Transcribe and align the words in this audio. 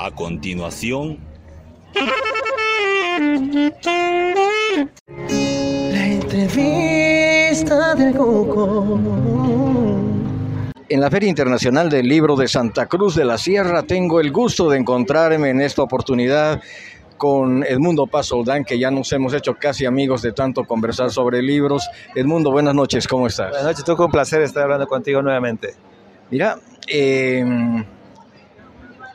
A 0.00 0.12
continuación... 0.12 1.18
La 5.90 6.06
entrevista 6.06 7.96
del 7.96 8.14
Coco. 8.14 8.96
En 10.88 11.00
la 11.00 11.10
Feria 11.10 11.28
Internacional 11.28 11.90
del 11.90 12.06
Libro 12.06 12.36
de 12.36 12.46
Santa 12.46 12.86
Cruz 12.86 13.16
de 13.16 13.24
la 13.24 13.38
Sierra 13.38 13.82
tengo 13.82 14.20
el 14.20 14.30
gusto 14.30 14.70
de 14.70 14.78
encontrarme 14.78 15.50
en 15.50 15.60
esta 15.60 15.82
oportunidad 15.82 16.62
con 17.16 17.64
Edmundo 17.64 18.06
Paz 18.06 18.26
Soldán, 18.26 18.64
que 18.64 18.78
ya 18.78 18.92
nos 18.92 19.12
hemos 19.12 19.34
hecho 19.34 19.56
casi 19.56 19.84
amigos 19.84 20.22
de 20.22 20.30
tanto 20.30 20.62
conversar 20.64 21.10
sobre 21.10 21.42
libros. 21.42 21.90
Edmundo, 22.14 22.52
buenas 22.52 22.76
noches, 22.76 23.08
¿cómo 23.08 23.26
estás? 23.26 23.48
Buenas 23.48 23.66
noches, 23.66 23.84
tú 23.84 24.00
un 24.00 24.12
placer 24.12 24.42
estar 24.42 24.62
hablando 24.62 24.86
contigo 24.86 25.20
nuevamente. 25.22 25.74
Mira, 26.30 26.56
eh, 26.86 27.44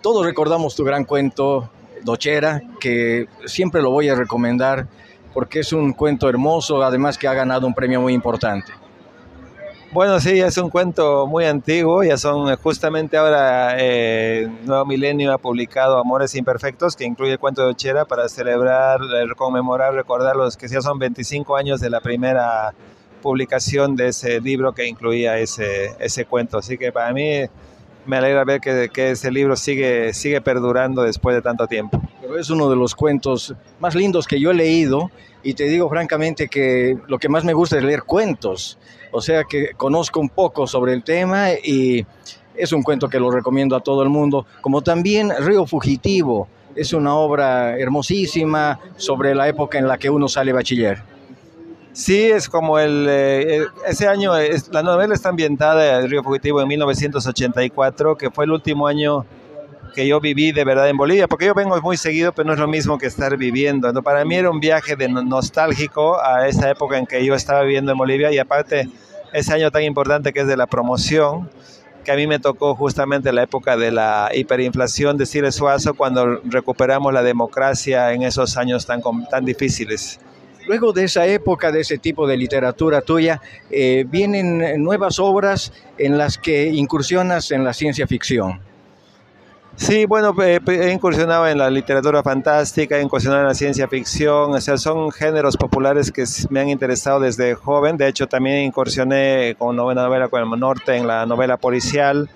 todos 0.03 0.25
recordamos 0.25 0.75
tu 0.75 0.83
gran 0.83 1.05
cuento, 1.05 1.69
Dochera, 2.03 2.61
que 2.79 3.27
siempre 3.45 3.81
lo 3.81 3.89
voy 3.89 4.09
a 4.09 4.15
recomendar 4.15 4.85
porque 5.33 5.61
es 5.61 5.71
un 5.71 5.93
cuento 5.93 6.29
hermoso, 6.29 6.83
además 6.83 7.17
que 7.17 7.27
ha 7.27 7.33
ganado 7.33 7.65
un 7.65 7.73
premio 7.73 8.01
muy 8.01 8.13
importante. 8.13 8.71
Bueno, 9.93 10.19
sí, 10.19 10.41
es 10.41 10.57
un 10.57 10.69
cuento 10.69 11.25
muy 11.25 11.45
antiguo, 11.45 12.03
ya 12.03 12.17
son 12.17 12.53
justamente 12.57 13.15
ahora 13.15 13.75
eh, 13.77 14.49
Nuevo 14.65 14.85
Milenio 14.85 15.31
ha 15.31 15.37
publicado 15.37 15.97
Amores 15.97 16.35
Imperfectos, 16.35 16.95
que 16.95 17.05
incluye 17.05 17.33
el 17.33 17.39
cuento 17.39 17.63
de 17.63 17.69
Ochera 17.69 18.03
para 18.03 18.27
celebrar, 18.27 18.99
eh, 19.01 19.25
conmemorar, 19.37 19.93
recordar 19.93 20.35
los 20.35 20.57
que 20.57 20.67
ya 20.67 20.81
son 20.81 20.99
25 20.99 21.55
años 21.55 21.79
de 21.79 21.89
la 21.89 22.01
primera 22.01 22.73
publicación 23.21 23.95
de 23.95 24.09
ese 24.09 24.41
libro 24.41 24.73
que 24.73 24.85
incluía 24.85 25.37
ese, 25.37 25.95
ese 25.99 26.25
cuento. 26.25 26.57
Así 26.57 26.77
que 26.77 26.91
para 26.91 27.13
mí 27.13 27.47
me 28.05 28.17
alegra 28.17 28.43
ver 28.43 28.59
que, 28.59 29.11
ese 29.11 29.31
libro 29.31 29.55
sigue, 29.55 30.13
sigue 30.13 30.41
perdurando 30.41 31.03
después 31.03 31.35
de 31.35 31.41
tanto 31.41 31.67
tiempo. 31.67 32.01
Es 32.37 32.49
uno 32.49 32.69
de 32.69 32.75
los 32.75 32.95
cuentos 32.95 33.53
más 33.79 33.95
lindos 33.95 34.27
que 34.27 34.39
yo 34.39 34.51
he 34.51 34.53
leído 34.53 35.11
y 35.43 35.53
te 35.53 35.65
digo 35.65 35.89
francamente 35.89 36.47
que 36.47 36.97
lo 37.07 37.19
que 37.19 37.29
más 37.29 37.43
me 37.43 37.53
gusta 37.53 37.77
es 37.77 37.83
leer 37.83 38.03
cuentos, 38.03 38.77
o 39.11 39.21
sea 39.21 39.43
que 39.43 39.73
conozco 39.75 40.19
un 40.19 40.29
poco 40.29 40.65
sobre 40.65 40.93
el 40.93 41.03
tema 41.03 41.51
y 41.51 42.05
es 42.55 42.71
un 42.71 42.83
cuento 42.83 43.09
que 43.09 43.19
lo 43.19 43.29
recomiendo 43.29 43.75
a 43.75 43.81
todo 43.81 44.03
el 44.03 44.09
mundo, 44.09 44.45
como 44.61 44.81
también 44.81 45.31
Río 45.39 45.65
Fugitivo, 45.65 46.47
es 46.75 46.93
una 46.93 47.15
obra 47.15 47.77
hermosísima 47.77 48.79
sobre 48.95 49.35
la 49.35 49.47
época 49.47 49.77
en 49.77 49.87
la 49.87 49.97
que 49.97 50.09
uno 50.09 50.27
sale 50.27 50.53
bachiller. 50.53 51.12
Sí, 51.93 52.23
es 52.23 52.49
como 52.49 52.79
el... 52.79 53.05
Eh, 53.07 53.67
ese 53.87 54.07
año, 54.07 54.31
la 54.71 54.81
novela 54.81 55.13
está 55.13 55.29
ambientada 55.29 55.99
en 56.01 56.09
Río 56.09 56.23
Fugitivo 56.23 56.59
en 56.59 56.67
1984, 56.67 58.17
que 58.17 58.31
fue 58.31 58.45
el 58.45 58.51
último 58.51 58.87
año 58.87 59.25
que 59.93 60.07
yo 60.07 60.19
viví 60.19 60.51
de 60.51 60.63
verdad 60.63 60.89
en 60.89 60.97
Bolivia, 60.97 61.27
porque 61.27 61.45
yo 61.45 61.53
vengo 61.53 61.79
muy 61.81 61.97
seguido, 61.97 62.31
pero 62.31 62.47
no 62.47 62.53
es 62.53 62.59
lo 62.59 62.67
mismo 62.67 62.97
que 62.97 63.05
estar 63.05 63.37
viviendo. 63.37 63.93
Para 64.01 64.25
mí 64.25 64.35
era 64.35 64.49
un 64.49 64.59
viaje 64.59 64.95
de 64.95 65.07
nostálgico 65.07 66.19
a 66.19 66.47
esa 66.47 66.71
época 66.71 66.97
en 66.97 67.05
que 67.05 67.23
yo 67.23 67.35
estaba 67.35 67.61
viviendo 67.61 67.91
en 67.91 67.97
Bolivia 67.99 68.31
y 68.31 68.39
aparte 68.39 68.89
ese 69.31 69.53
año 69.53 69.69
tan 69.69 69.83
importante 69.83 70.33
que 70.33 70.41
es 70.41 70.47
de 70.47 70.57
la 70.57 70.65
promoción, 70.65 71.47
que 72.03 72.11
a 72.11 72.15
mí 72.15 72.25
me 72.25 72.39
tocó 72.39 72.75
justamente 72.75 73.31
la 73.31 73.43
época 73.43 73.77
de 73.77 73.91
la 73.91 74.31
hiperinflación 74.33 75.17
de 75.17 75.27
Cire 75.27 75.51
Suazo, 75.51 75.93
cuando 75.93 76.41
recuperamos 76.43 77.13
la 77.13 77.21
democracia 77.21 78.13
en 78.13 78.23
esos 78.23 78.57
años 78.57 78.87
tan, 78.87 79.01
tan 79.29 79.45
difíciles. 79.45 80.19
Luego 80.67 80.93
de 80.93 81.05
esa 81.05 81.25
época, 81.25 81.71
de 81.71 81.81
ese 81.81 81.97
tipo 81.97 82.27
de 82.27 82.37
literatura 82.37 83.01
tuya, 83.01 83.41
eh, 83.69 84.05
vienen 84.07 84.81
nuevas 84.83 85.19
obras 85.19 85.73
en 85.97 86.17
las 86.17 86.37
que 86.37 86.67
incursionas 86.67 87.51
en 87.51 87.63
la 87.63 87.73
ciencia 87.73 88.07
ficción. 88.07 88.61
Sí, 89.75 90.05
bueno, 90.05 90.35
he 90.39 90.91
incursionado 90.91 91.47
en 91.47 91.57
la 91.57 91.67
literatura 91.69 92.21
fantástica, 92.21 92.97
he 92.97 93.01
incursionado 93.01 93.41
en 93.41 93.47
la 93.47 93.55
ciencia 93.55 93.87
ficción, 93.87 94.51
o 94.51 94.61
sea, 94.61 94.77
son 94.77 95.11
géneros 95.11 95.57
populares 95.57 96.11
que 96.11 96.25
me 96.51 96.59
han 96.59 96.69
interesado 96.69 97.19
desde 97.19 97.55
joven. 97.55 97.97
De 97.97 98.07
hecho, 98.07 98.27
también 98.27 98.59
incursioné 98.59 99.55
con 99.57 99.79
una 99.79 100.03
novela 100.03 100.27
con 100.27 100.43
el 100.43 100.59
norte 100.59 100.95
en 100.95 101.07
la 101.07 101.25
novela 101.25 101.57
policial. 101.57 102.29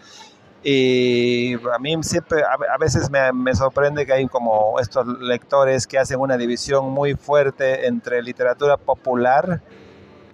Y 0.63 1.53
a 1.53 1.79
mí 1.79 1.95
siempre, 2.01 2.41
a 2.43 2.77
veces 2.77 3.09
me, 3.09 3.31
me, 3.31 3.53
sorprende 3.53 4.05
que 4.05 4.13
hay 4.13 4.27
como 4.27 4.79
estos 4.79 5.07
lectores 5.19 5.85
que 5.87 5.97
hacen 5.97 6.19
una 6.19 6.35
división 6.35 6.89
muy 6.89 7.13
fuerte 7.13 7.87
entre 7.87 8.21
literatura 8.21 8.75
popular 8.75 9.61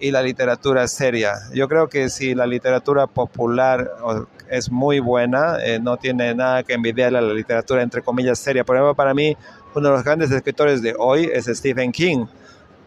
y 0.00 0.10
la 0.10 0.22
literatura 0.22 0.86
seria. 0.88 1.34
Yo 1.52 1.68
creo 1.68 1.88
que 1.88 2.08
si 2.08 2.34
la 2.34 2.46
literatura 2.46 3.06
popular 3.06 3.90
es 4.50 4.70
muy 4.70 4.98
buena, 4.98 5.56
eh, 5.64 5.78
no 5.80 5.96
tiene 5.96 6.34
nada 6.34 6.62
que 6.62 6.74
envidiarle 6.74 7.18
a 7.18 7.22
la 7.22 7.32
literatura 7.32 7.82
entre 7.82 8.02
comillas 8.02 8.38
seria. 8.38 8.64
Por 8.64 8.76
ejemplo, 8.76 8.94
para 8.94 9.14
mí, 9.14 9.36
uno 9.74 9.88
de 9.88 9.94
los 9.94 10.04
grandes 10.04 10.30
escritores 10.30 10.82
de 10.82 10.94
hoy 10.98 11.30
es 11.32 11.46
Stephen 11.46 11.92
King. 11.92 12.26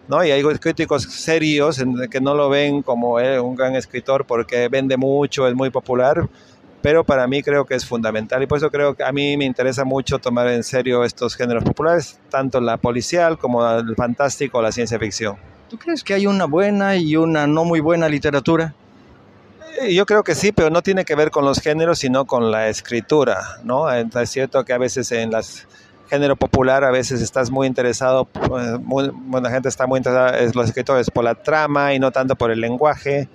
¿no? 0.07 0.23
Y 0.23 0.31
hay 0.31 0.43
críticos 0.59 1.03
serios 1.03 1.83
que 2.09 2.21
no 2.21 2.33
lo 2.33 2.49
ven 2.49 2.81
como 2.81 3.19
eh, 3.19 3.39
un 3.39 3.55
gran 3.55 3.75
escritor 3.75 4.25
porque 4.25 4.69
vende 4.69 4.95
mucho, 4.95 5.47
es 5.47 5.55
muy 5.55 5.69
popular, 5.69 6.29
pero 6.87 7.03
para 7.03 7.27
mí 7.27 7.43
creo 7.43 7.65
que 7.65 7.75
es 7.75 7.85
fundamental 7.85 8.41
y 8.41 8.47
por 8.47 8.59
eso 8.59 8.71
creo 8.71 8.95
que 8.95 9.03
a 9.03 9.11
mí 9.11 9.35
me 9.35 9.43
interesa 9.43 9.83
mucho 9.83 10.19
tomar 10.19 10.47
en 10.47 10.63
serio 10.63 11.03
estos 11.03 11.35
géneros 11.35 11.65
populares, 11.65 12.17
tanto 12.29 12.61
la 12.61 12.77
policial 12.77 13.37
como 13.37 13.69
el 13.69 13.93
fantástico 13.93 14.59
o 14.59 14.61
la 14.61 14.71
ciencia 14.71 14.97
ficción. 14.97 15.35
¿Tú 15.69 15.77
crees 15.77 16.01
que 16.01 16.13
hay 16.13 16.27
una 16.27 16.45
buena 16.45 16.95
y 16.95 17.17
una 17.17 17.45
no 17.45 17.65
muy 17.65 17.81
buena 17.81 18.07
literatura? 18.07 18.73
Eh, 19.81 19.93
yo 19.93 20.05
creo 20.05 20.23
que 20.23 20.33
sí, 20.33 20.53
pero 20.53 20.69
no 20.69 20.81
tiene 20.81 21.03
que 21.03 21.13
ver 21.15 21.29
con 21.29 21.43
los 21.43 21.59
géneros, 21.59 21.99
sino 21.99 22.23
con 22.23 22.51
la 22.51 22.69
escritura, 22.69 23.57
¿no? 23.65 23.91
Es 23.91 24.29
cierto 24.29 24.63
que 24.63 24.71
a 24.71 24.77
veces 24.77 25.11
en 25.11 25.31
las 25.31 25.67
género 26.09 26.37
popular 26.37 26.85
a 26.85 26.91
veces 26.91 27.21
estás 27.21 27.51
muy 27.51 27.67
interesado, 27.67 28.23
pues, 28.23 28.79
muy, 28.79 29.11
buena 29.13 29.49
gente 29.49 29.67
está 29.67 29.87
muy 29.87 29.97
interesada 29.97 30.39
en 30.39 30.53
los 30.55 30.67
escritores 30.67 31.11
por 31.11 31.25
la 31.25 31.35
trama 31.35 31.93
y 31.93 31.99
no 31.99 32.11
tanto 32.11 32.37
por 32.37 32.49
el 32.49 32.61
lenguaje. 32.61 33.27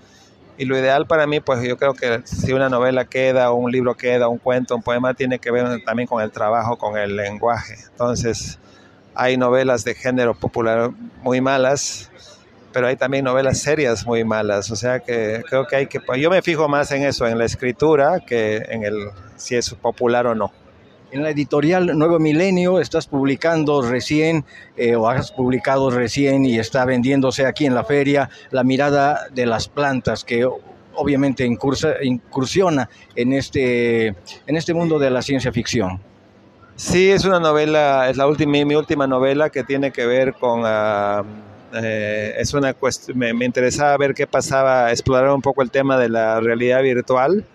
Y 0.62 0.64
lo 0.64 0.78
ideal 0.78 1.08
para 1.08 1.26
mí, 1.26 1.40
pues 1.40 1.60
yo 1.64 1.76
creo 1.76 1.92
que 1.92 2.20
si 2.24 2.52
una 2.52 2.68
novela 2.68 3.04
queda, 3.04 3.50
o 3.50 3.56
un 3.56 3.72
libro 3.72 3.96
queda, 3.96 4.28
un 4.28 4.38
cuento, 4.38 4.76
un 4.76 4.82
poema, 4.84 5.12
tiene 5.12 5.40
que 5.40 5.50
ver 5.50 5.82
también 5.84 6.06
con 6.06 6.22
el 6.22 6.30
trabajo, 6.30 6.78
con 6.78 6.96
el 6.96 7.16
lenguaje. 7.16 7.74
Entonces, 7.90 8.60
hay 9.12 9.36
novelas 9.36 9.82
de 9.82 9.96
género 9.96 10.34
popular 10.34 10.92
muy 11.20 11.40
malas, 11.40 12.12
pero 12.72 12.86
hay 12.86 12.94
también 12.94 13.24
novelas 13.24 13.58
serias 13.58 14.06
muy 14.06 14.22
malas. 14.22 14.70
O 14.70 14.76
sea 14.76 15.00
que 15.00 15.42
creo 15.48 15.66
que 15.66 15.74
hay 15.74 15.86
que... 15.88 16.00
Yo 16.16 16.30
me 16.30 16.42
fijo 16.42 16.68
más 16.68 16.92
en 16.92 17.02
eso, 17.02 17.26
en 17.26 17.38
la 17.38 17.44
escritura, 17.44 18.20
que 18.24 18.58
en 18.68 18.84
el 18.84 19.10
si 19.34 19.56
es 19.56 19.74
popular 19.74 20.28
o 20.28 20.36
no. 20.36 20.52
En 21.12 21.22
la 21.22 21.28
editorial 21.28 21.98
Nuevo 21.98 22.18
Milenio 22.18 22.80
estás 22.80 23.06
publicando 23.06 23.82
recién, 23.82 24.46
eh, 24.78 24.96
o 24.96 25.06
has 25.06 25.30
publicado 25.30 25.90
recién 25.90 26.46
y 26.46 26.58
está 26.58 26.86
vendiéndose 26.86 27.44
aquí 27.44 27.66
en 27.66 27.74
la 27.74 27.84
feria, 27.84 28.30
La 28.50 28.64
mirada 28.64 29.26
de 29.30 29.44
las 29.44 29.68
plantas, 29.68 30.24
que 30.24 30.48
obviamente 30.94 31.44
incursiona 31.44 32.88
en 33.14 33.34
este, 33.34 34.06
en 34.06 34.56
este 34.56 34.72
mundo 34.72 34.98
de 34.98 35.10
la 35.10 35.20
ciencia 35.20 35.52
ficción. 35.52 36.00
Sí, 36.76 37.10
es 37.10 37.26
una 37.26 37.40
novela, 37.40 38.08
es 38.08 38.16
la 38.16 38.26
última, 38.26 38.52
mi 38.64 38.74
última 38.74 39.06
novela 39.06 39.50
que 39.50 39.64
tiene 39.64 39.90
que 39.92 40.06
ver 40.06 40.32
con... 40.32 40.60
Uh, 40.60 41.24
es 41.74 42.52
una 42.52 42.74
me, 43.14 43.32
me, 43.32 43.44
interesaba 43.46 43.96
ver 43.96 44.12
qué 44.14 44.26
pasaba, 44.26 44.90
explorar 44.90 45.30
un 45.30 45.40
poco 45.40 45.62
el 45.62 45.70
tema 45.70 45.98
de 45.98 46.08
la 46.08 46.40
realidad 46.40 46.82
virtual. 46.82 47.46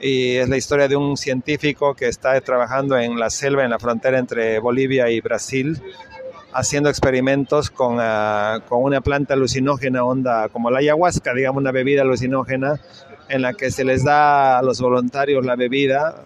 Y 0.00 0.36
es 0.36 0.48
la 0.48 0.56
historia 0.56 0.88
de 0.88 0.96
un 0.96 1.16
científico 1.16 1.94
que 1.94 2.08
está 2.08 2.40
trabajando 2.40 2.96
en 2.98 3.18
la 3.18 3.30
selva, 3.30 3.64
en 3.64 3.70
la 3.70 3.78
frontera 3.78 4.18
entre 4.18 4.58
Bolivia 4.58 5.10
y 5.10 5.20
Brasil, 5.20 5.80
haciendo 6.52 6.88
experimentos 6.88 7.70
con, 7.70 7.98
uh, 7.98 8.60
con 8.68 8.82
una 8.82 9.00
planta 9.02 9.34
alucinógena, 9.34 10.04
onda 10.04 10.48
como 10.48 10.70
la 10.70 10.78
ayahuasca, 10.78 11.34
digamos, 11.34 11.60
una 11.60 11.72
bebida 11.72 12.02
alucinógena, 12.02 12.80
en 13.28 13.42
la 13.42 13.52
que 13.52 13.70
se 13.70 13.84
les 13.84 14.04
da 14.04 14.58
a 14.58 14.62
los 14.62 14.80
voluntarios 14.80 15.44
la 15.44 15.54
bebida 15.54 16.24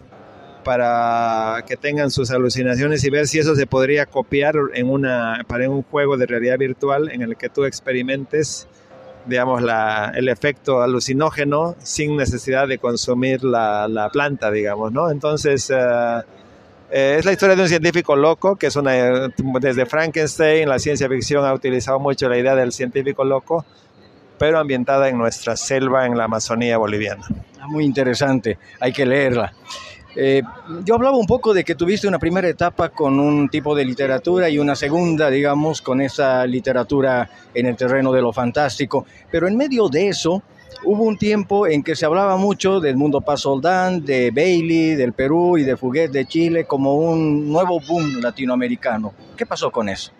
para 0.64 1.62
que 1.66 1.76
tengan 1.76 2.10
sus 2.10 2.30
alucinaciones 2.30 3.04
y 3.04 3.10
ver 3.10 3.28
si 3.28 3.38
eso 3.38 3.54
se 3.54 3.66
podría 3.66 4.06
copiar 4.06 4.54
en 4.72 4.88
una, 4.88 5.44
para 5.46 5.68
un 5.68 5.82
juego 5.82 6.16
de 6.16 6.26
realidad 6.26 6.58
virtual 6.58 7.10
en 7.12 7.22
el 7.22 7.36
que 7.36 7.50
tú 7.50 7.64
experimentes 7.64 8.66
digamos, 9.26 9.62
la, 9.62 10.12
el 10.14 10.28
efecto 10.28 10.82
alucinógeno 10.82 11.74
sin 11.82 12.16
necesidad 12.16 12.68
de 12.68 12.78
consumir 12.78 13.44
la, 13.44 13.88
la 13.88 14.08
planta, 14.10 14.50
digamos, 14.50 14.92
¿no? 14.92 15.10
Entonces, 15.10 15.70
uh, 15.70 16.22
es 16.90 17.24
la 17.24 17.32
historia 17.32 17.56
de 17.56 17.62
un 17.62 17.68
científico 17.68 18.14
loco, 18.14 18.56
que 18.56 18.66
es 18.68 18.76
una, 18.76 18.92
desde 19.60 19.86
Frankenstein, 19.86 20.68
la 20.68 20.78
ciencia 20.78 21.08
ficción 21.08 21.44
ha 21.44 21.52
utilizado 21.52 21.98
mucho 21.98 22.28
la 22.28 22.38
idea 22.38 22.54
del 22.54 22.72
científico 22.72 23.24
loco, 23.24 23.64
pero 24.38 24.58
ambientada 24.58 25.08
en 25.08 25.18
nuestra 25.18 25.56
selva, 25.56 26.06
en 26.06 26.16
la 26.16 26.24
Amazonía 26.24 26.76
boliviana. 26.76 27.24
Ah, 27.60 27.66
muy 27.66 27.84
interesante, 27.84 28.58
hay 28.78 28.92
que 28.92 29.06
leerla. 29.06 29.54
Eh, 30.16 30.42
yo 30.84 30.94
hablaba 30.94 31.16
un 31.16 31.26
poco 31.26 31.52
de 31.52 31.64
que 31.64 31.74
tuviste 31.74 32.06
una 32.06 32.18
primera 32.18 32.48
etapa 32.48 32.90
con 32.90 33.18
un 33.18 33.48
tipo 33.48 33.74
de 33.74 33.84
literatura 33.84 34.48
y 34.48 34.58
una 34.58 34.76
segunda, 34.76 35.28
digamos, 35.28 35.82
con 35.82 36.00
esa 36.00 36.46
literatura 36.46 37.28
en 37.52 37.66
el 37.66 37.76
terreno 37.76 38.12
de 38.12 38.22
lo 38.22 38.32
fantástico, 38.32 39.06
pero 39.30 39.48
en 39.48 39.56
medio 39.56 39.88
de 39.88 40.08
eso 40.08 40.42
hubo 40.84 41.04
un 41.04 41.16
tiempo 41.16 41.66
en 41.66 41.82
que 41.82 41.96
se 41.96 42.06
hablaba 42.06 42.36
mucho 42.36 42.78
del 42.78 42.96
mundo 42.96 43.20
Paz 43.22 43.40
Soldán, 43.40 44.04
de 44.04 44.30
Bailey, 44.30 44.94
del 44.94 45.12
Perú 45.12 45.58
y 45.58 45.64
de 45.64 45.76
Fuguet 45.76 46.10
de 46.10 46.26
Chile 46.26 46.64
como 46.64 46.94
un 46.94 47.50
nuevo 47.50 47.80
boom 47.80 48.20
latinoamericano. 48.20 49.12
¿Qué 49.36 49.46
pasó 49.46 49.72
con 49.72 49.88
eso? 49.88 50.12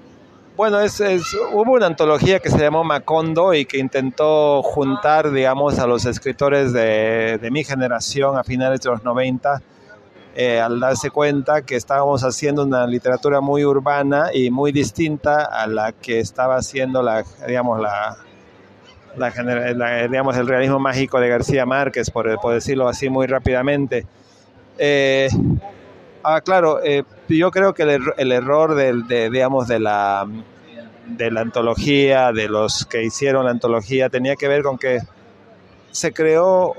Bueno, 0.57 0.81
es, 0.81 1.01
hubo 1.53 1.73
una 1.73 1.87
antología 1.87 2.39
que 2.39 2.49
se 2.49 2.59
llamó 2.59 2.85
Macondo 2.85 3.55
y 3.55 3.65
que 3.65 3.79
intentó 3.79 4.63
juntar, 4.63 5.33
digamos, 5.33 5.81
a 5.81 5.87
los 5.87 6.07
escritores 6.07 6.73
de, 6.73 7.39
de 7.43 7.51
mi 7.51 7.65
generación 7.65 8.39
a 8.39 8.45
finales 8.45 8.81
de 8.81 8.91
los 8.91 9.03
90 9.03 9.61
eh, 10.37 10.61
al 10.61 10.81
darse 10.81 11.11
cuenta 11.11 11.63
que 11.63 11.77
estábamos 11.77 12.25
haciendo 12.25 12.65
una 12.65 12.89
literatura 12.89 13.41
muy 13.41 13.65
urbana 13.65 14.31
y 14.35 14.51
muy 14.51 14.73
distinta 14.73 15.45
a 15.45 15.69
la 15.69 15.93
que 15.93 16.19
estaba 16.19 16.57
haciendo 16.57 17.03
la, 17.05 17.25
digamos, 17.47 17.81
la, 17.81 18.17
digamos, 20.09 20.37
el 20.37 20.49
realismo 20.49 20.81
mágico 20.81 21.21
de 21.21 21.29
García 21.29 21.67
Márquez, 21.67 22.11
por, 22.11 22.53
decirlo 22.53 22.89
así 22.89 23.09
muy 23.09 23.29
rápidamente. 23.29 24.07
Eh, 24.77 25.29
ah, 26.25 26.41
claro, 26.41 26.83
eh, 26.83 27.05
yo 27.29 27.53
creo 27.53 27.73
que 27.73 27.85
el, 28.17 28.33
error 28.33 28.75
de, 28.75 29.31
digamos, 29.31 29.69
de 29.69 29.79
la, 29.79 30.27
de 31.07 31.31
la 31.31 31.43
antología, 31.43 32.33
de 32.33 32.49
los 32.49 32.87
que 32.87 33.05
hicieron 33.05 33.45
la 33.45 33.53
antología, 33.53 34.09
tenía 34.09 34.35
que 34.35 34.49
ver 34.49 34.65
con 34.65 34.79
que 34.79 34.99
se 35.93 36.13
creó 36.13 36.75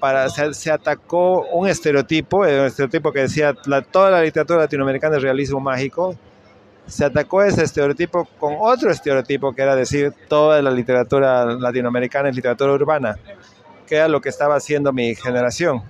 para, 0.00 0.28
se, 0.28 0.70
atacó 0.70 1.46
un 1.52 1.68
estereotipo, 1.68 2.44
eh, 2.46 2.60
un 2.60 2.66
estereotipo 2.66 3.12
que 3.12 3.20
decía 3.20 3.54
toda 3.90 4.10
la 4.10 4.22
literatura 4.22 4.60
latinoamericana 4.60 5.16
es 5.16 5.22
realismo 5.22 5.60
mágico. 5.60 6.16
Se 6.86 7.04
atacó 7.04 7.42
ese 7.42 7.62
estereotipo 7.62 8.24
con 8.38 8.56
otro 8.58 8.90
estereotipo 8.90 9.54
que 9.54 9.62
era 9.62 9.76
decir 9.76 10.12
toda 10.28 10.60
la 10.62 10.70
literatura 10.70 11.44
latinoamericana 11.44 12.30
es 12.30 12.34
literatura 12.34 12.72
urbana, 12.72 13.16
que 13.86 13.96
era 13.96 14.08
lo 14.08 14.20
que 14.20 14.30
estaba 14.30 14.56
haciendo 14.56 14.92
mi 14.92 15.14
generación. 15.14 15.82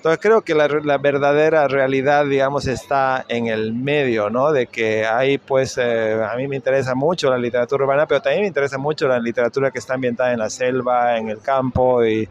Entonces 0.00 0.18
creo 0.22 0.40
que 0.40 0.54
la, 0.54 0.66
verdadera 0.96 1.68
realidad, 1.68 2.24
digamos, 2.24 2.66
está 2.66 3.26
en 3.28 3.48
el 3.48 3.74
medio, 3.74 4.30
¿no? 4.30 4.50
De 4.50 4.66
que 4.66 5.04
hay, 5.04 5.36
pues, 5.36 5.76
eh, 5.76 6.18
a 6.24 6.36
mí 6.36 6.48
me 6.48 6.56
interesa 6.56 6.94
mucho 6.94 7.28
la 7.28 7.36
literatura 7.36 7.84
urbana, 7.84 8.06
pero 8.06 8.22
también 8.22 8.42
me 8.42 8.48
interesa 8.48 8.78
mucho 8.78 9.06
la 9.06 9.18
literatura 9.18 9.70
que 9.70 9.78
está 9.78 9.92
ambientada 9.92 10.32
en 10.32 10.38
la 10.38 10.48
selva, 10.48 11.18
en 11.18 11.28
el 11.28 11.40
campo 11.40 12.02
y 12.02 12.26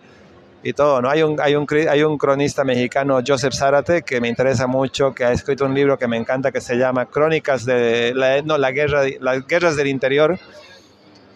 y 0.62 0.74
todo, 0.74 1.02
¿no? 1.02 1.10
Hay 1.10 1.24
un, 1.24 1.40
hay 1.40 1.56
un, 1.56 1.66
hay 1.90 2.04
un 2.04 2.18
cronista 2.18 2.64
mexicano, 2.64 3.20
Joseph 3.26 3.54
Zárate, 3.54 4.02
que 4.02 4.20
me 4.20 4.28
interesa 4.28 4.68
mucho, 4.68 5.14
que 5.14 5.24
ha 5.24 5.32
escrito 5.32 5.66
un 5.66 5.74
libro 5.74 5.98
que 5.98 6.08
me 6.08 6.18
encanta 6.18 6.52
que 6.52 6.60
se 6.60 6.76
llama 6.76 7.06
Crónicas 7.06 7.66
de 7.66 8.14
la, 8.14 8.42
no, 8.42 8.58
la 8.58 8.72
guerra, 8.72 9.04
las 9.22 9.48
guerras 9.48 9.76
del 9.76 9.88
interior. 9.88 10.38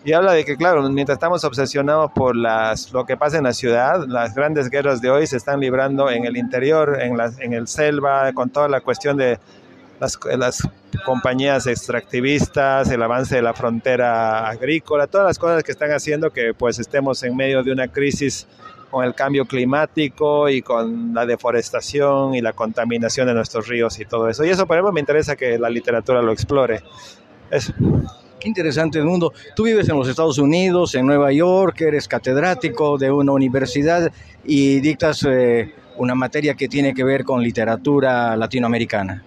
Y 0.06 0.12
habla 0.12 0.34
de 0.34 0.44
que, 0.44 0.58
claro, 0.58 0.81
mientras 0.90 1.16
estamos 1.16 1.46
obsesionados 1.46 2.12
por 2.12 2.36
las, 2.36 2.92
lo 2.92 3.06
que 3.06 3.16
pasa 3.16 3.38
en 3.38 3.46
la 3.46 3.54
ciudad, 3.54 4.06
las 4.06 4.36
grandes 4.36 4.70
guerras 4.70 5.00
de 5.02 5.10
hoy 5.10 5.26
se 5.28 5.38
están 5.38 5.62
librando 5.62 6.12
en 6.12 6.26
el 6.26 6.36
interior, 6.36 6.98
en, 7.02 7.16
la, 7.16 7.31
en 7.40 7.54
el 7.54 7.69
selva, 7.69 8.34
con 8.34 8.50
toda 8.50 8.68
la 8.68 8.81
cuestión 8.81 9.16
de 9.16 9.40
las, 10.02 10.19
las 10.38 10.68
compañías 11.06 11.68
extractivistas, 11.68 12.90
el 12.92 13.02
avance 13.02 13.36
de 13.36 13.42
la 13.42 13.54
frontera 13.54 14.50
agrícola, 14.50 15.08
todas 15.08 15.28
las 15.28 15.40
cosas 15.40 15.64
que 15.64 15.72
están 15.72 15.92
haciendo 15.92 16.31
que 16.31 16.54
pues 16.54 16.80
estemos 16.80 17.24
en 17.24 17.38
medio 17.38 17.64
de 17.64 17.72
una 17.72 17.88
crisis 17.88 18.46
con 18.94 19.04
el 19.04 19.16
cambio 19.16 19.45
climático 19.45 20.48
y 20.48 20.62
con 20.62 21.16
la 21.16 21.25
deforestación 21.25 22.36
y 22.36 22.42
la 22.42 22.54
contaminación 22.54 23.25
de 23.25 23.34
nuestros 23.34 23.68
ríos 23.68 24.00
y 24.00 24.06
todo 24.06 24.30
eso. 24.30 24.45
Y 24.45 24.50
eso, 24.50 24.68
por 24.68 24.78
ejemplo, 24.78 24.94
me 24.94 25.00
interesa 25.00 25.36
que 25.36 25.57
la 25.57 25.68
literatura 25.68 26.22
lo 26.22 26.31
explore. 26.31 26.84
Eso. 27.50 27.74
Qué 28.40 28.48
interesante 28.48 29.00
el 29.00 29.06
mundo. 29.06 29.34
Tú 29.56 29.63
vives 29.63 29.90
en 29.90 29.98
los 29.98 30.07
Estados 30.07 30.38
Unidos, 30.38 30.94
en 30.94 31.07
Nueva 31.07 31.31
York, 31.31 31.81
eres 31.81 32.07
catedrático 32.07 33.00
de 33.00 33.10
una 33.10 33.31
universidad 33.31 34.12
y 34.44 34.80
dictas 34.80 35.25
eh, 35.28 35.74
una 35.98 36.13
materia 36.13 36.54
que 36.54 36.68
tiene 36.68 36.94
que 36.94 37.04
ver 37.04 37.24
con 37.24 37.42
literatura 37.42 38.38
latinoamericana. 38.38 39.24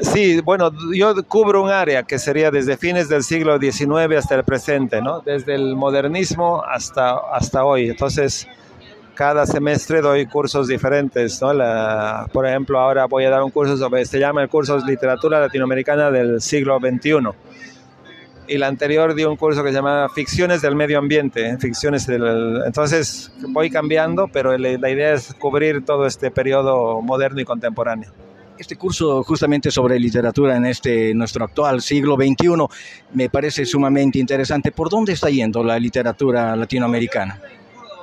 Sí, 0.00 0.40
bueno, 0.40 0.72
yo 0.92 1.14
cubro 1.28 1.62
un 1.62 1.70
área 1.70 2.02
que 2.02 2.18
sería 2.18 2.50
desde 2.50 2.76
fines 2.76 3.08
del 3.08 3.22
siglo 3.22 3.58
XIX 3.58 4.16
hasta 4.18 4.34
el 4.34 4.44
presente, 4.44 5.00
¿no? 5.00 5.20
Desde 5.20 5.54
el 5.54 5.76
modernismo 5.76 6.62
hasta, 6.64 7.16
hasta 7.32 7.64
hoy. 7.64 7.90
Entonces, 7.90 8.48
cada 9.14 9.46
semestre 9.46 10.00
doy 10.00 10.26
cursos 10.26 10.66
diferentes, 10.66 11.40
¿no? 11.40 11.52
Por 12.32 12.46
ejemplo, 12.46 12.80
ahora 12.80 13.06
voy 13.06 13.24
a 13.24 13.30
dar 13.30 13.42
un 13.42 13.50
curso 13.50 13.76
sobre, 13.76 14.04
se 14.04 14.18
llama 14.18 14.42
el 14.42 14.48
curso 14.48 14.78
Literatura 14.84 15.38
Latinoamericana 15.38 16.10
del 16.10 16.40
siglo 16.40 16.80
XXI. 16.80 17.28
Y 18.46 18.58
la 18.58 18.66
anterior 18.66 19.14
di 19.14 19.24
un 19.24 19.36
curso 19.36 19.62
que 19.62 19.70
se 19.70 19.76
llama 19.76 20.08
Ficciones 20.12 20.60
del 20.60 20.74
Medio 20.74 20.98
Ambiente, 20.98 21.56
ficciones 21.58 22.06
del, 22.06 22.62
entonces 22.66 23.32
voy 23.48 23.70
cambiando, 23.70 24.28
pero 24.28 24.58
la 24.58 24.90
idea 24.90 25.14
es 25.14 25.32
cubrir 25.34 25.84
todo 25.84 26.04
este 26.04 26.30
periodo 26.30 27.00
moderno 27.00 27.40
y 27.40 27.44
contemporáneo. 27.44 28.10
Este 28.56 28.76
curso 28.76 29.24
justamente 29.24 29.70
sobre 29.72 29.98
literatura 29.98 30.56
en 30.56 30.66
este 30.66 31.12
nuestro 31.12 31.44
actual 31.44 31.82
siglo 31.82 32.14
XXI 32.14 32.66
me 33.12 33.28
parece 33.28 33.66
sumamente 33.66 34.20
interesante. 34.20 34.70
¿Por 34.70 34.88
dónde 34.88 35.12
está 35.12 35.28
yendo 35.28 35.64
la 35.64 35.78
literatura 35.78 36.54
latinoamericana? 36.54 37.40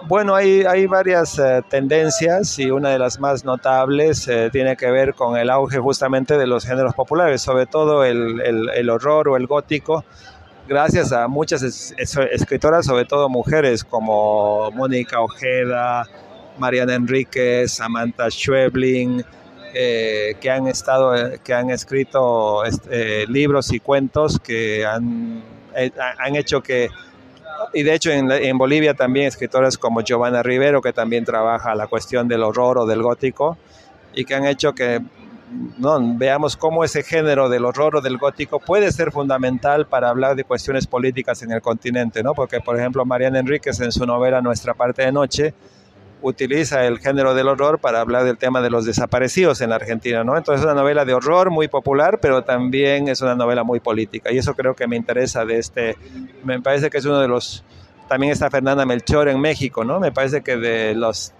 Bueno, 0.07 0.35
hay, 0.35 0.63
hay 0.63 0.87
varias 0.87 1.37
eh, 1.39 1.61
tendencias 1.69 2.57
y 2.59 2.69
una 2.71 2.89
de 2.89 2.99
las 2.99 3.19
más 3.19 3.45
notables 3.45 4.27
eh, 4.27 4.49
tiene 4.51 4.75
que 4.75 4.89
ver 4.89 5.13
con 5.13 5.37
el 5.37 5.49
auge 5.49 5.77
justamente 5.77 6.37
de 6.37 6.47
los 6.47 6.65
géneros 6.65 6.95
populares, 6.95 7.41
sobre 7.41 7.67
todo 7.67 8.03
el, 8.03 8.41
el, 8.41 8.89
horror 8.89 9.29
o 9.29 9.37
el 9.37 9.45
gótico, 9.45 10.03
gracias 10.67 11.11
a 11.11 11.27
muchas 11.27 11.61
escritoras, 11.61 12.87
sobre 12.87 13.05
todo 13.05 13.29
mujeres 13.29 13.83
como 13.83 14.71
Mónica 14.71 15.21
Ojeda, 15.21 16.07
Mariana 16.57 16.95
Enríquez, 16.95 17.71
Samantha 17.71 18.31
Schwebling, 18.31 19.23
eh, 19.73 20.35
que 20.41 20.49
han 20.49 20.67
estado, 20.67 21.15
eh, 21.15 21.39
que 21.43 21.53
han 21.53 21.69
escrito 21.69 22.63
este, 22.65 23.25
libros 23.27 23.71
y 23.71 23.79
cuentos 23.79 24.39
que 24.39 24.85
han, 24.85 25.41
eh, 25.75 25.91
han 26.17 26.35
hecho 26.35 26.61
que, 26.61 26.89
y 27.73 27.83
de 27.83 27.93
hecho 27.93 28.11
en, 28.11 28.31
en, 28.31 28.57
Bolivia 28.57 28.93
también 28.93 29.27
escritoras 29.27 29.77
como 29.77 30.01
Giovanna 30.01 30.43
Rivero, 30.43 30.81
que 30.81 30.93
también 30.93 31.25
trabaja 31.25 31.73
la 31.75 31.87
cuestión 31.87 32.27
del 32.27 32.43
horror 32.43 32.79
o 32.79 32.85
del 32.85 33.01
gótico, 33.01 33.57
y 34.13 34.25
que 34.25 34.35
han 34.35 34.45
hecho 34.45 34.73
que 34.73 35.01
no, 35.77 35.99
veamos 36.17 36.55
cómo 36.55 36.83
ese 36.83 37.03
género 37.03 37.49
del 37.49 37.65
horror 37.65 37.97
o 37.97 38.01
del 38.01 38.17
gótico 38.17 38.59
puede 38.59 38.91
ser 38.91 39.11
fundamental 39.11 39.85
para 39.85 40.09
hablar 40.09 40.35
de 40.35 40.43
cuestiones 40.43 40.87
políticas 40.87 41.41
en 41.43 41.51
el 41.51 41.61
continente, 41.61 42.23
¿no? 42.23 42.33
Porque, 42.33 42.59
por 42.61 42.79
ejemplo, 42.79 43.05
Mariana 43.05 43.39
Enríquez 43.39 43.79
en 43.81 43.91
su 43.91 44.05
novela 44.05 44.41
Nuestra 44.41 44.73
parte 44.73 45.03
de 45.03 45.11
noche, 45.11 45.53
utiliza 46.21 46.85
el 46.85 46.99
género 46.99 47.33
del 47.33 47.47
horror 47.47 47.79
para 47.79 48.01
hablar 48.01 48.23
del 48.23 48.37
tema 48.37 48.61
de 48.61 48.69
los 48.69 48.85
desaparecidos 48.85 49.61
en 49.61 49.69
la 49.69 49.75
Argentina, 49.75 50.23
¿no? 50.23 50.37
Entonces 50.37 50.61
es 50.61 50.65
una 50.65 50.79
novela 50.79 51.05
de 51.05 51.13
horror 51.13 51.49
muy 51.49 51.67
popular, 51.67 52.19
pero 52.21 52.43
también 52.43 53.07
es 53.07 53.21
una 53.21 53.35
novela 53.35 53.63
muy 53.63 53.79
política 53.79 54.31
y 54.31 54.37
eso 54.37 54.53
creo 54.53 54.75
que 54.75 54.87
me 54.87 54.95
interesa 54.95 55.45
de 55.45 55.57
este, 55.57 55.97
me 56.43 56.61
parece 56.61 56.89
que 56.89 56.97
es 56.97 57.05
uno 57.05 57.19
de 57.19 57.27
los, 57.27 57.63
también 58.07 58.31
está 58.31 58.49
Fernanda 58.49 58.85
Melchor 58.85 59.29
en 59.29 59.39
México, 59.39 59.83
¿no? 59.83 59.99
Me 59.99 60.11
parece 60.11 60.41
que 60.41 60.57
de 60.57 60.95
las 60.95 61.33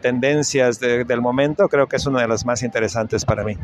tendencias 0.00 0.80
del 0.80 1.20
momento 1.20 1.68
creo 1.68 1.86
que 1.86 1.96
es 1.96 2.06
una 2.06 2.20
de 2.20 2.28
las 2.28 2.46
más 2.46 2.62
interesantes 2.62 3.24
para 3.24 3.44
mí. 3.44 3.56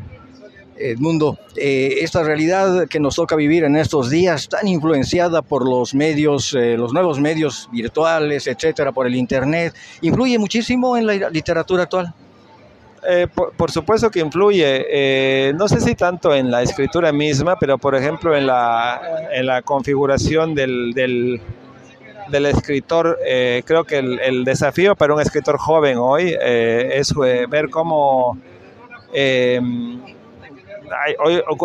Edmundo, 0.76 1.38
eh, 1.56 1.98
esta 2.00 2.22
realidad 2.22 2.88
que 2.88 2.98
nos 2.98 3.14
toca 3.16 3.36
vivir 3.36 3.64
en 3.64 3.76
estos 3.76 4.10
días, 4.10 4.48
tan 4.48 4.66
influenciada 4.66 5.42
por 5.42 5.68
los 5.68 5.94
medios, 5.94 6.54
eh, 6.54 6.76
los 6.76 6.92
nuevos 6.92 7.20
medios 7.20 7.68
virtuales, 7.72 8.46
etcétera, 8.46 8.92
por 8.92 9.06
el 9.06 9.14
Internet, 9.14 9.74
¿influye 10.00 10.38
muchísimo 10.38 10.96
en 10.96 11.06
la 11.06 11.30
literatura 11.30 11.84
actual? 11.84 12.12
Eh, 13.06 13.26
por, 13.56 13.70
supuesto 13.70 14.10
que 14.10 14.20
influye, 14.20 15.52
no 15.54 15.68
sé 15.68 15.80
si 15.80 15.94
tanto 15.94 16.34
en 16.34 16.50
la 16.50 16.62
escritura 16.62 17.12
misma, 17.12 17.58
pero 17.58 17.76
por 17.76 17.94
ejemplo 17.94 18.34
en 18.34 18.46
la, 18.46 19.28
en 19.30 19.44
la 19.44 19.60
configuración 19.60 20.54
del, 20.54 20.92
del, 20.94 22.46
escritor, 22.46 23.18
creo 23.66 23.84
que 23.84 23.98
el, 23.98 24.44
desafío 24.44 24.96
para 24.96 25.12
un 25.12 25.20
escritor 25.20 25.58
joven 25.58 25.98
hoy 25.98 26.34
es 26.40 27.12
ver 27.14 27.68
cómo 27.68 28.38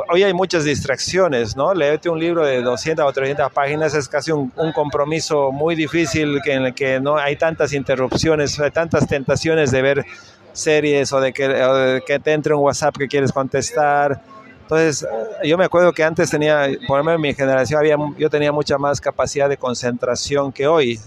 hoy, 0.08 0.24
hay 0.24 0.34
muchas 0.34 0.64
distracciones, 0.64 1.56
¿no? 1.56 1.74
Leerte 1.74 2.10
un 2.10 2.20
libro 2.20 2.46
de 2.46 2.62
200 2.62 3.06
o 3.06 3.12
300 3.12 3.52
páginas 3.52 3.94
es 3.94 4.08
casi 4.08 4.32
un, 4.32 4.52
compromiso 4.74 5.52
muy 5.52 5.76
difícil 5.76 6.40
que, 6.44 6.54
en 6.54 6.66
el 6.66 6.74
que 6.74 7.00
no 7.00 7.18
hay 7.18 7.36
tantas 7.36 7.74
interrupciones, 7.74 8.60
hay 8.60 8.72
tantas 8.72 9.08
tentaciones 9.08 9.72
de 9.72 9.82
ver 9.82 10.06
series 10.54 11.12
o 11.14 11.20
de 11.20 11.34
que, 11.34 12.20
te 12.24 12.34
entre 12.34 12.54
un 12.54 12.64
WhatsApp 12.64 12.98
que 12.98 13.08
quieres 13.08 13.32
contestar. 13.32 14.22
Entonces, 14.62 15.08
yo 15.44 15.58
me 15.58 15.66
acuerdo 15.66 15.92
que 15.94 16.04
antes 16.04 16.30
tenía, 16.30 16.68
por 16.88 17.00
lo 17.00 17.04
menos 17.04 17.18
en 17.18 17.22
mi 17.22 17.34
generación, 17.34 17.80
había, 17.80 17.98
yo 18.18 18.30
tenía 18.30 18.52
mucha 18.52 18.78
más 18.78 19.02
capacidad 19.02 19.50
de 19.50 19.58
concentración 19.58 20.52
que 20.52 20.68
hoy. 20.68 21.00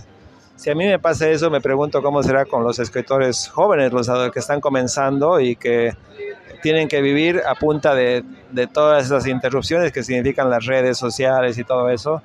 Si 0.56 0.70
a 0.70 0.74
mí 0.74 0.86
me 0.86 0.98
pasa 0.98 1.28
eso, 1.28 1.50
me 1.50 1.60
pregunto 1.60 2.02
cómo 2.02 2.22
será 2.22 2.44
con 2.44 2.62
los 2.64 2.78
escritores 2.78 3.48
jóvenes, 3.48 3.92
los 3.92 4.08
que 4.32 4.38
están 4.38 4.60
comenzando 4.60 5.40
y 5.40 5.56
que 5.56 5.92
tienen 6.62 6.88
que 6.88 7.02
vivir 7.02 7.42
a 7.46 7.54
punta 7.54 7.94
de, 7.94 8.24
de 8.50 8.66
todas 8.66 9.06
esas 9.06 9.26
interrupciones 9.26 9.92
que 9.92 10.02
significan 10.02 10.48
las 10.48 10.64
redes 10.64 10.96
sociales 10.96 11.58
y 11.58 11.64
todo 11.64 11.90
eso. 11.90 12.22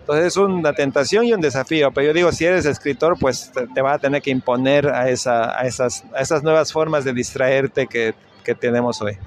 Entonces 0.00 0.26
es 0.26 0.36
una 0.36 0.72
tentación 0.72 1.24
y 1.24 1.32
un 1.34 1.40
desafío, 1.40 1.90
pero 1.92 2.06
yo 2.06 2.12
digo, 2.14 2.32
si 2.32 2.44
eres 2.46 2.64
escritor, 2.64 3.18
pues 3.18 3.52
te, 3.74 3.82
va 3.82 3.94
a 3.94 3.98
tener 3.98 4.22
que 4.22 4.30
imponer 4.30 4.88
a, 4.88 5.10
esa, 5.10 5.58
a, 5.58 5.66
esas, 5.66 6.04
a 6.14 6.20
esas 6.20 6.42
nuevas 6.42 6.72
formas 6.72 7.04
de 7.04 7.12
distraerte 7.12 7.86
que, 7.86 8.14
que 8.44 8.54
tenemos 8.54 9.02
hoy 9.02 9.18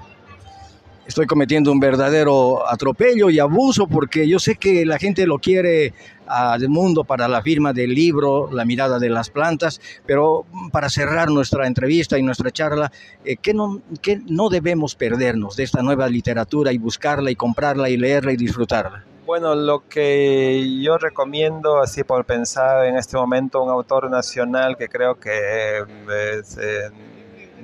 estoy 1.12 1.26
cometiendo 1.26 1.70
un 1.70 1.78
verdadero 1.78 2.66
atropello 2.66 3.28
y 3.28 3.38
abuso 3.38 3.86
porque 3.86 4.26
yo 4.26 4.38
sé 4.38 4.56
que 4.56 4.86
la 4.86 4.98
gente 4.98 5.26
lo 5.26 5.38
quiere 5.38 5.92
al 6.26 6.66
mundo 6.70 7.04
para 7.04 7.28
la 7.28 7.42
firma 7.42 7.74
del 7.74 7.94
libro 7.94 8.48
La 8.50 8.64
mirada 8.64 8.98
de 8.98 9.10
las 9.10 9.28
plantas, 9.28 9.78
pero 10.06 10.46
para 10.72 10.88
cerrar 10.88 11.30
nuestra 11.30 11.66
entrevista 11.66 12.18
y 12.18 12.22
nuestra 12.22 12.50
charla, 12.50 12.90
eh, 13.26 13.36
¿qué, 13.36 13.52
no, 13.52 13.82
¿qué 14.00 14.22
no 14.26 14.48
debemos 14.48 14.94
perdernos 14.94 15.54
de 15.54 15.64
esta 15.64 15.82
nueva 15.82 16.08
literatura 16.08 16.72
y 16.72 16.78
buscarla 16.78 17.30
y 17.30 17.36
comprarla 17.36 17.90
y 17.90 17.98
leerla 17.98 18.32
y 18.32 18.38
disfrutarla? 18.38 19.04
Bueno, 19.26 19.54
lo 19.54 19.86
que 19.86 20.80
yo 20.80 20.96
recomiendo, 20.96 21.82
así 21.82 22.04
por 22.04 22.24
pensar 22.24 22.86
en 22.86 22.96
este 22.96 23.18
momento, 23.18 23.62
un 23.62 23.68
autor 23.68 24.10
nacional 24.10 24.78
que 24.78 24.88
creo 24.88 25.20
que 25.20 25.30
eh, 25.30 26.90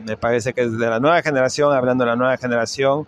me 0.05 0.19
parece 0.19 0.52
que 0.52 0.64
es 0.64 0.78
de 0.78 0.90
la 0.90 1.00
nueva 1.00 1.23
generación, 1.23 1.73
hablando 1.73 2.05
de 2.05 2.11
la 2.11 2.17
nueva 2.17 2.37
generación, 2.37 3.07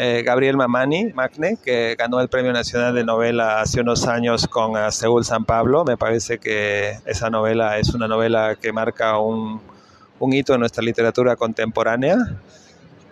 eh, 0.00 0.22
Gabriel 0.22 0.56
Mamani, 0.56 1.12
Magne, 1.12 1.58
que 1.62 1.96
ganó 1.98 2.20
el 2.20 2.28
Premio 2.28 2.52
Nacional 2.52 2.94
de 2.94 3.02
Novela 3.02 3.60
hace 3.60 3.80
unos 3.80 4.06
años 4.06 4.46
con 4.46 4.76
uh, 4.76 4.92
Seúl 4.92 5.24
San 5.24 5.44
Pablo. 5.44 5.84
Me 5.84 5.96
parece 5.96 6.38
que 6.38 6.92
esa 7.04 7.30
novela 7.30 7.78
es 7.78 7.92
una 7.92 8.06
novela 8.06 8.54
que 8.54 8.72
marca 8.72 9.18
un, 9.18 9.60
un 10.20 10.32
hito 10.32 10.54
en 10.54 10.60
nuestra 10.60 10.84
literatura 10.84 11.34
contemporánea. 11.34 12.16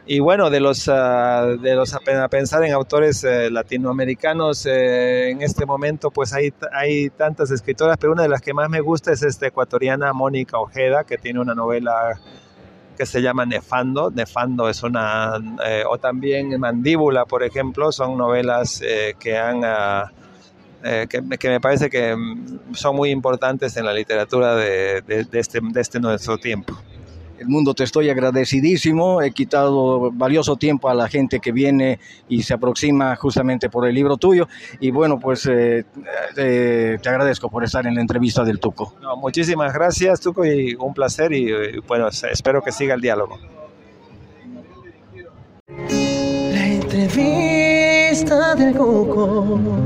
Y 0.06 0.20
bueno, 0.20 0.48
de 0.48 0.60
los, 0.60 0.86
uh, 0.86 1.58
de 1.60 1.74
los 1.74 1.92
a 1.92 2.28
pensar 2.28 2.62
en 2.62 2.72
autores 2.72 3.24
uh, 3.24 3.50
latinoamericanos, 3.50 4.64
eh, 4.66 5.30
en 5.30 5.42
este 5.42 5.66
momento 5.66 6.12
pues 6.12 6.32
hay, 6.32 6.54
hay 6.72 7.10
tantas 7.10 7.50
escritoras, 7.50 7.96
pero 7.98 8.12
una 8.12 8.22
de 8.22 8.28
las 8.28 8.40
que 8.40 8.54
más 8.54 8.70
me 8.70 8.80
gusta 8.80 9.10
es 9.10 9.24
esta 9.24 9.48
ecuatoriana 9.48 10.12
Mónica 10.12 10.60
Ojeda, 10.60 11.02
que 11.02 11.18
tiene 11.18 11.40
una 11.40 11.56
novela 11.56 12.20
que 12.96 13.06
se 13.06 13.22
llama 13.22 13.46
Nefando. 13.46 14.10
Nefando 14.10 14.68
es 14.68 14.82
una, 14.82 15.34
eh, 15.64 15.84
o 15.88 15.98
también 15.98 16.58
Mandíbula, 16.58 17.24
por 17.24 17.42
ejemplo, 17.42 17.92
son 17.92 18.16
novelas 18.16 18.82
eh, 18.82 19.14
que 19.18 19.36
han... 19.36 19.62
Ah, 19.64 20.12
eh, 20.84 21.06
que, 21.08 21.20
me 21.20 21.60
parece 21.60 21.90
que 21.90 22.14
son 22.72 22.94
muy 22.94 23.10
importantes 23.10 23.76
en 23.76 23.86
la 23.86 23.92
literatura 23.92 24.54
de, 24.54 25.02
de, 25.02 25.26
este, 25.32 25.58
de 25.60 25.80
este 25.80 25.98
nuestro 25.98 26.38
tiempo. 26.38 26.76
El 27.38 27.48
mundo 27.48 27.74
te 27.74 27.84
estoy 27.84 28.08
agradecidísimo, 28.08 29.20
he 29.20 29.30
quitado 29.32 30.10
valioso 30.12 30.56
tiempo 30.56 30.88
a 30.88 30.94
la 30.94 31.08
gente 31.08 31.40
que 31.40 31.52
viene 31.52 31.98
y 32.28 32.42
se 32.42 32.54
aproxima 32.54 33.14
justamente 33.16 33.68
por 33.68 33.86
el 33.86 33.94
libro 33.94 34.16
tuyo 34.16 34.48
y 34.80 34.90
bueno, 34.90 35.20
pues 35.20 35.46
eh, 35.46 35.84
te, 36.34 36.98
te, 36.98 37.08
agradezco 37.08 37.50
por 37.50 37.64
estar 37.64 37.86
en 37.86 37.94
la 37.94 38.00
entrevista 38.00 38.42
del 38.44 38.58
Tuco. 38.58 38.94
No, 39.02 39.16
muchísimas 39.16 39.72
gracias 39.74 40.20
Tuco 40.20 40.44
y 40.46 40.74
un 40.74 40.94
placer 40.94 41.32
y, 41.32 41.50
y 41.50 41.78
bueno, 41.86 42.08
espero 42.08 42.62
que 42.62 42.72
siga 42.72 42.94
el 42.94 43.00
diálogo. 43.00 43.38
La 45.68 46.66
entrevista 46.66 48.54
del 48.54 48.74
Cuco. 48.74 49.58